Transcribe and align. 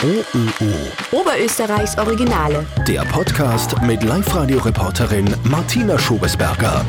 OÖO. 0.00 0.72
Oberösterreichs 1.10 1.98
Originale. 1.98 2.64
Der 2.86 3.00
Podcast 3.06 3.82
mit 3.82 4.04
Live-Radio-Reporterin 4.04 5.34
Martina 5.42 5.98
Schobesberger. 5.98 6.86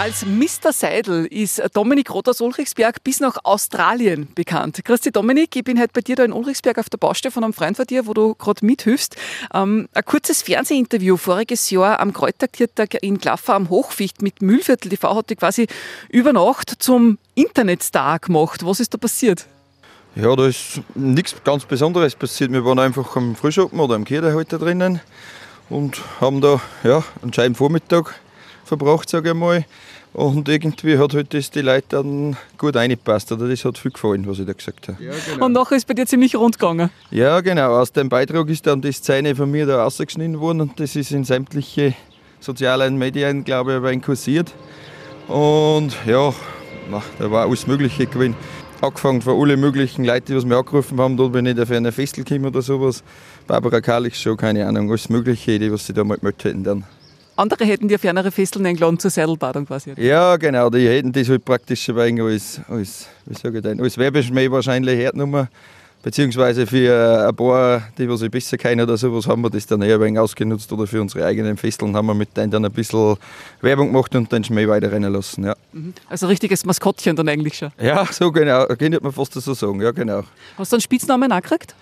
Als 0.00 0.26
Mr. 0.26 0.72
Seidel 0.72 1.26
ist 1.26 1.62
Dominik 1.72 2.12
Roth 2.12 2.28
aus 2.28 2.40
Ulrichsberg 2.40 3.04
bis 3.04 3.20
nach 3.20 3.36
Australien 3.44 4.26
bekannt. 4.34 4.80
Christi 4.82 5.12
Dominik, 5.12 5.54
ich 5.54 5.62
bin 5.62 5.78
heute 5.78 5.92
bei 5.92 6.00
dir 6.00 6.16
da 6.16 6.24
in 6.24 6.32
Ulrichsberg 6.32 6.78
auf 6.78 6.90
der 6.90 6.98
Baustelle 6.98 7.30
von 7.30 7.44
einem 7.44 7.52
Freund 7.52 7.76
von 7.76 7.86
dir, 7.86 8.08
wo 8.08 8.12
du 8.12 8.34
gerade 8.34 8.66
mithilfst. 8.66 9.14
Ähm, 9.54 9.88
ein 9.94 10.04
kurzes 10.04 10.42
Fernsehinterview 10.42 11.16
voriges 11.16 11.70
Jahr 11.70 12.00
am 12.00 12.12
Kräutertiertag 12.12 13.04
in 13.04 13.18
Glaffer 13.18 13.54
am 13.54 13.70
Hochficht 13.70 14.20
mit 14.20 14.42
Mühlviertel 14.42 14.88
TV 14.88 15.14
hat 15.14 15.30
dich 15.30 15.38
quasi 15.38 15.68
über 16.08 16.32
Nacht 16.32 16.74
zum 16.82 17.18
Internetstar 17.36 18.18
gemacht. 18.18 18.66
Was 18.66 18.80
ist 18.80 18.92
da 18.94 18.98
passiert? 18.98 19.46
Ja, 20.16 20.34
da 20.34 20.46
ist 20.46 20.80
nichts 20.96 21.36
ganz 21.44 21.64
Besonderes 21.64 22.16
passiert. 22.16 22.52
Wir 22.52 22.64
waren 22.64 22.80
einfach 22.80 23.14
am 23.14 23.36
Frühschoppen 23.36 23.78
oder 23.78 23.94
am 23.94 24.04
Kirche 24.04 24.34
heute 24.34 24.58
drinnen 24.58 25.00
und 25.68 26.00
haben 26.20 26.40
da 26.40 26.60
ja, 26.82 27.04
einen 27.22 27.32
schönen 27.32 27.54
Vormittag 27.54 28.16
verbracht, 28.64 29.08
sage 29.08 29.30
ich 29.30 29.34
mal. 29.36 29.64
Und 30.12 30.48
irgendwie 30.48 30.98
hat 30.98 31.14
halt 31.14 31.32
das 31.32 31.52
die 31.52 31.60
Leute 31.60 31.86
dann 31.90 32.36
gut 32.58 32.74
reingepasst. 32.74 33.30
Oder 33.30 33.46
das 33.46 33.64
hat 33.64 33.78
viel 33.78 33.92
gefallen, 33.92 34.26
was 34.26 34.40
ich 34.40 34.46
da 34.46 34.52
gesagt 34.52 34.88
habe. 34.88 35.02
Ja, 35.02 35.12
genau. 35.12 35.46
Und 35.46 35.52
nachher 35.52 35.76
ist 35.76 35.86
bei 35.86 35.94
dir 35.94 36.06
ziemlich 36.06 36.34
rund 36.34 36.58
gegangen. 36.58 36.90
Ja, 37.12 37.40
genau. 37.40 37.78
Aus 37.78 37.92
dem 37.92 38.08
Beitrag 38.08 38.48
ist 38.48 38.66
dann 38.66 38.82
die 38.82 38.90
Szene 38.90 39.36
von 39.36 39.48
mir 39.48 39.66
da 39.66 39.84
rausgeschnitten 39.84 40.40
worden 40.40 40.62
und 40.62 40.80
das 40.80 40.96
ist 40.96 41.12
in 41.12 41.22
sämtliche 41.22 41.94
sozialen 42.40 42.98
Medien, 42.98 43.44
glaube 43.44 43.80
ich, 43.94 44.02
kursiert. 44.02 44.52
Und 45.28 45.94
ja, 46.04 46.34
na, 46.90 47.00
da 47.20 47.30
war 47.30 47.46
alles 47.46 47.68
Mögliche 47.68 48.06
gewesen 48.06 48.34
angefangen 48.82 49.22
von 49.22 49.40
allen 49.40 49.60
möglichen 49.60 50.04
Leuten, 50.04 50.26
die 50.26 50.36
was 50.36 50.44
mir 50.44 50.56
angerufen 50.56 50.98
haben, 50.98 51.16
da 51.16 51.28
bin 51.28 51.46
ich 51.46 51.60
auf 51.60 51.70
eine 51.70 51.92
Festel 51.92 52.24
gekommen 52.24 52.46
oder 52.46 52.62
sowas. 52.62 53.02
Barbara 53.46 53.80
Karlich 53.80 54.16
schon, 54.16 54.36
keine 54.36 54.66
Ahnung, 54.66 54.90
alles 54.90 55.08
Mögliche, 55.08 55.58
die 55.58 55.70
was 55.72 55.86
sie 55.86 55.92
da 55.92 56.04
mal 56.04 56.16
gemeldet 56.16 56.44
hätten 56.44 56.64
dann. 56.64 56.84
Andere 57.36 57.64
hätten 57.64 57.88
dir 57.88 57.98
fernere 57.98 58.30
Festeln 58.30 58.66
eingeladen 58.66 58.98
zur 58.98 59.10
Seidelbadung 59.10 59.66
quasi. 59.66 59.94
Ja, 59.96 60.36
genau, 60.36 60.68
die 60.68 60.86
hätten 60.86 61.12
das 61.12 61.28
halt 61.28 61.44
praktisch 61.44 61.84
schon 61.84 61.98
als, 61.98 62.60
als, 62.68 63.06
wie 63.24 63.34
sage 63.34 63.58
ich 63.58 63.62
denn, 63.62 63.80
als 63.80 63.96
Werbeschmäh 63.96 64.50
wahrscheinlich 64.50 64.98
hergenommen. 64.98 65.48
Beziehungsweise 66.02 66.66
für 66.66 67.28
ein 67.28 67.36
paar, 67.36 67.82
die 67.98 68.08
was 68.08 68.22
ich 68.22 68.30
besser 68.30 68.56
kennen 68.56 68.80
oder 68.80 68.96
sowas, 68.96 69.26
haben 69.26 69.42
wir 69.42 69.50
das 69.50 69.66
dann 69.66 69.82
eher 69.82 69.96
ein 69.96 70.00
wenig 70.00 70.18
ausgenutzt 70.18 70.72
oder 70.72 70.86
für 70.86 70.98
unsere 70.98 71.26
eigenen 71.26 71.58
Festeln 71.58 71.94
haben 71.94 72.06
wir 72.06 72.14
mit 72.14 72.34
denen 72.34 72.50
dann 72.50 72.64
ein 72.64 72.72
bisschen 72.72 73.16
Werbung 73.60 73.88
gemacht 73.88 74.14
und 74.14 74.32
den 74.32 74.42
Schmäh 74.42 74.66
weiterrennen 74.66 75.12
lassen. 75.12 75.44
Ja. 75.44 75.54
Mhm. 75.72 75.92
Also 76.08 76.24
ein 76.24 76.30
richtiges 76.30 76.64
Maskottchen 76.64 77.16
dann 77.16 77.28
eigentlich 77.28 77.58
schon. 77.58 77.70
Ja, 77.78 78.06
so 78.10 78.32
genau, 78.32 78.64
könnte 78.66 78.98
man 79.02 79.12
fast 79.12 79.34
so 79.34 79.52
sagen, 79.52 79.82
ja 79.82 79.90
genau. 79.90 80.22
Hast 80.56 80.72
du 80.72 80.76
einen 80.76 80.80
Spitznamen 80.80 81.30
auch 81.32 81.42
gekriegt? 81.42 81.74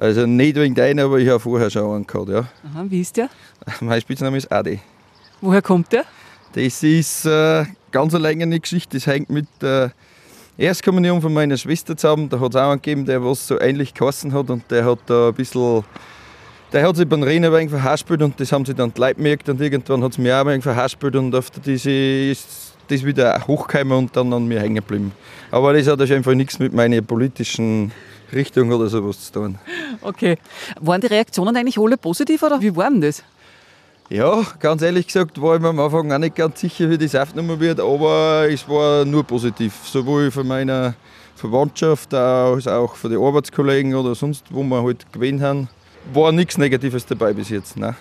Also 0.00 0.24
nicht 0.24 0.56
wegen 0.56 0.74
deinen, 0.74 1.00
aber 1.00 1.18
ich 1.18 1.28
habe 1.28 1.40
vorher 1.40 1.68
schon 1.68 1.94
einen 1.94 2.06
gehabt, 2.06 2.30
ja. 2.30 2.48
Aha, 2.70 2.86
wie 2.88 3.02
ist 3.02 3.16
der? 3.18 3.28
Mein 3.80 4.00
Spitzname 4.00 4.38
ist 4.38 4.50
Adi. 4.50 4.80
Woher 5.42 5.60
kommt 5.60 5.92
der? 5.92 6.04
Das 6.54 6.82
ist 6.82 7.26
äh, 7.26 7.66
ganz 7.90 8.14
eine 8.14 8.22
längere 8.22 8.58
Geschichte, 8.58 8.96
das 8.96 9.06
hängt 9.06 9.28
mit 9.28 9.46
der 9.60 9.92
Erstkommunion 10.58 11.20
von 11.20 11.32
meiner 11.32 11.56
Schwester 11.56 11.96
zusammen. 11.96 12.28
Da 12.28 12.40
hat 12.40 12.54
es 12.54 12.56
auch 12.56 12.70
einen 12.70 12.80
gegeben, 12.80 13.04
der 13.04 13.22
was 13.22 13.46
so 13.46 13.60
ähnlich 13.60 13.92
geheißen 13.92 14.32
hat 14.32 14.48
und 14.48 14.70
der 14.70 14.84
hat 14.84 15.00
da 15.06 15.28
ein 15.28 15.34
bisschen 15.34 15.84
der 16.72 16.86
hat 16.86 16.96
sich 16.96 17.08
beim 17.08 17.22
Rennen 17.22 17.44
ein 17.44 17.52
wenig 17.52 17.70
verhaspelt 17.70 18.22
und 18.22 18.40
das 18.40 18.50
haben 18.50 18.64
sie 18.64 18.74
dann 18.74 18.92
die 18.92 19.00
Leute 19.00 19.14
gemerkt 19.14 19.48
und 19.48 19.60
irgendwann 19.60 20.02
hat 20.02 20.12
es 20.12 20.18
mir 20.18 20.34
auch 20.34 20.40
ein 20.40 20.46
wenig 20.48 20.64
verhaspelt 20.64 21.14
und 21.14 21.34
auf 21.34 21.50
diese 21.50 21.90
ist 21.90 22.74
das 22.88 23.04
wieder 23.04 23.40
hochgekommen 23.46 23.96
und 23.96 24.16
dann 24.16 24.32
an 24.32 24.46
mir 24.46 24.60
hängen 24.60 24.76
geblieben. 24.76 25.12
Aber 25.50 25.72
das 25.72 25.86
hat 25.86 26.00
einfach 26.00 26.34
nichts 26.34 26.58
mit 26.58 26.72
meiner 26.72 27.00
politischen 27.02 27.92
Richtung 28.32 28.72
oder 28.72 28.88
sowas 28.88 29.26
zu 29.26 29.32
tun. 29.32 29.58
Okay. 30.02 30.36
Waren 30.80 31.00
die 31.00 31.06
Reaktionen 31.06 31.56
eigentlich 31.56 31.78
alle 31.78 31.96
positiv 31.96 32.42
oder 32.42 32.60
wie 32.60 32.74
waren 32.74 33.00
das? 33.00 33.22
Ja, 34.08 34.44
ganz 34.60 34.82
ehrlich 34.82 35.08
gesagt 35.08 35.40
war 35.42 35.56
ich 35.56 35.60
mir 35.60 35.68
am 35.68 35.80
Anfang 35.80 36.12
auch 36.12 36.18
nicht 36.18 36.36
ganz 36.36 36.60
sicher, 36.60 36.88
wie 36.88 36.96
das 36.96 37.16
aufgenommen 37.16 37.58
wird, 37.58 37.80
aber 37.80 38.46
es 38.48 38.68
war 38.68 39.04
nur 39.04 39.24
positiv. 39.24 39.74
Sowohl 39.84 40.30
von 40.30 40.46
meiner 40.46 40.94
Verwandtschaft 41.34 42.14
als 42.14 42.68
auch 42.68 42.94
von 42.94 43.10
den 43.10 43.20
Arbeitskollegen 43.20 43.96
oder 43.96 44.14
sonst, 44.14 44.44
wo 44.50 44.62
wir 44.62 44.80
halt 44.80 45.12
gewählt 45.12 45.40
haben, 45.40 45.68
war 46.14 46.30
nichts 46.30 46.56
Negatives 46.56 47.04
dabei 47.04 47.32
bis 47.32 47.48
jetzt. 47.48 47.76
Nein. 47.76 47.96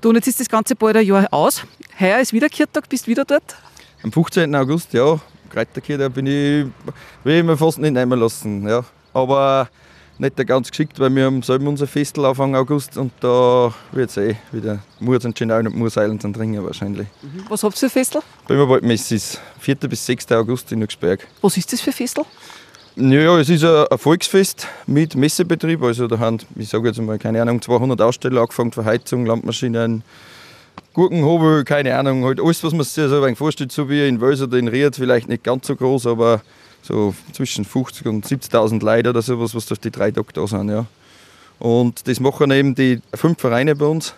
Du, 0.00 0.08
und 0.08 0.16
jetzt 0.16 0.26
ist 0.26 0.40
das 0.40 0.48
Ganze 0.48 0.74
bald 0.74 0.96
ein 0.96 1.06
Jahr 1.06 1.28
aus. 1.30 1.62
Heuer 2.00 2.18
ist 2.18 2.32
wieder 2.32 2.48
Kirtag, 2.48 2.88
bist 2.88 3.06
du 3.06 3.12
wieder 3.12 3.24
dort? 3.24 3.56
Am 4.02 4.10
15. 4.10 4.52
August, 4.52 4.92
ja. 4.94 5.20
Kräuterkirche 5.48 6.10
bin 6.10 6.26
ich, 6.26 6.66
will 7.22 7.38
ich 7.38 7.44
mir 7.44 7.56
fast 7.56 7.78
nicht 7.78 7.92
nehmen 7.92 8.18
lassen. 8.18 8.68
Ja. 8.68 8.84
Aber 9.14 9.68
nicht 10.18 10.46
ganz 10.46 10.70
geschickt, 10.70 10.98
weil 10.98 11.14
wir 11.14 11.24
haben 11.24 11.42
selber 11.42 11.68
unser 11.68 11.86
Festel 11.86 12.24
Anfang 12.24 12.54
August 12.54 12.96
und 12.96 13.12
da 13.20 13.72
wird 13.92 14.10
es 14.10 14.16
eh 14.16 14.36
wieder 14.52 14.80
Murs 15.00 15.24
und 15.24 15.40
und 15.40 15.76
Murseilen 15.76 16.18
zum 16.20 16.32
Trinken 16.32 16.64
wahrscheinlich. 16.64 17.06
Mhm. 17.22 17.44
Was 17.48 17.62
habt 17.62 17.76
ihr 17.76 17.88
für 17.88 17.90
Festel? 17.90 18.22
Böhmerwald 18.48 18.82
Messis, 18.82 19.38
4. 19.60 19.74
bis 19.76 20.06
6. 20.06 20.32
August 20.32 20.72
in 20.72 20.80
Nuxberg. 20.80 21.26
Was 21.42 21.56
ist 21.56 21.72
das 21.72 21.80
für 21.80 21.92
Festel? 21.92 22.24
Ja, 22.96 23.38
es 23.38 23.50
ist 23.50 23.62
ein 23.62 23.98
Volksfest 23.98 24.66
mit 24.86 25.14
Messebetrieb. 25.16 25.82
Also 25.82 26.08
da 26.08 26.18
haben, 26.18 26.38
ich 26.56 26.70
sage 26.70 26.88
jetzt 26.88 27.00
mal, 27.00 27.18
keine 27.18 27.42
Ahnung, 27.42 27.60
200 27.60 28.00
Aussteller 28.00 28.40
angefangen 28.40 28.72
von 28.72 28.86
Heizung, 28.86 29.26
Landmaschinen, 29.26 30.02
Gurkenhobel, 30.94 31.64
keine 31.64 31.94
Ahnung, 31.98 32.24
halt 32.24 32.40
alles, 32.40 32.64
was 32.64 32.72
man 32.72 32.84
sich 32.84 33.06
so 33.06 33.22
ein 33.22 33.36
vorstellt, 33.36 33.70
so 33.70 33.90
wie 33.90 34.08
in 34.08 34.18
Wels 34.22 34.40
oder 34.40 34.56
in 34.56 34.68
Ried, 34.68 34.96
vielleicht 34.96 35.28
nicht 35.28 35.44
ganz 35.44 35.66
so 35.66 35.76
groß, 35.76 36.06
aber 36.06 36.40
so 36.86 37.14
zwischen 37.32 37.64
50 37.64 38.06
und 38.06 38.26
70.000 38.26 38.82
Leute 38.84 39.10
oder 39.10 39.22
sowas, 39.22 39.54
was 39.54 39.66
durch 39.66 39.80
die 39.80 39.90
drei 39.90 40.10
da 40.10 40.22
sind. 40.46 40.68
Ja. 40.68 40.86
Und 41.58 42.06
das 42.06 42.20
machen 42.20 42.50
eben 42.50 42.74
die 42.74 43.00
fünf 43.14 43.40
Vereine 43.40 43.74
bei 43.74 43.86
uns. 43.86 44.14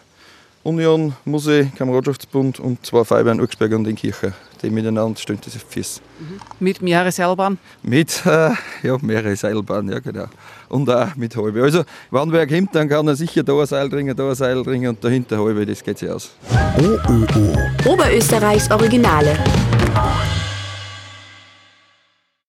Union, 0.65 1.15
Musee, 1.25 1.71
Kameradschaftsbund 1.77 2.61
und 2.61 2.85
zwei 2.85 3.05
Feuerwehren 3.05 3.41
Uxberg 3.41 3.73
und 3.73 3.87
in 3.87 3.95
Kirche, 3.95 4.33
die 4.61 4.71
miteinander 4.71 5.19
stehen 5.19 5.39
diese 5.43 5.61
Fies. 5.61 6.03
Mhm. 6.19 6.41
Mit 6.59 6.83
mehreren 6.83 7.13
Seilbahnen? 7.13 7.59
Mit, 7.83 8.23
äh, 8.27 8.51
ja, 8.83 8.99
mehrere 9.01 9.35
Seilbahnen, 9.37 9.93
ja 9.93 10.01
genau. 10.01 10.27
Und 10.69 10.91
auch 10.91 11.15
mit 11.17 11.35
halbe. 11.37 11.63
Also, 11.63 11.85
wenn 12.11 12.33
wer 12.33 12.47
kommt, 12.47 12.75
dann 12.75 12.89
kann 12.89 13.07
er 13.07 13.17
sicher 13.17 13.43
da 13.45 13.59
ein 13.59 13.67
Seil 13.67 13.89
dringen, 13.89 14.15
da 14.15 14.29
ein 14.29 14.35
Seil 14.35 14.63
dringen 14.63 14.91
und 14.91 15.03
dahinter 15.03 15.43
halbe, 15.43 15.65
das 15.65 15.83
geht 15.83 15.99
sich 15.99 16.11
aus. 16.11 16.33
OÖO. 16.77 17.91
Oberösterreichs 17.91 18.71
Originale. 18.71 19.39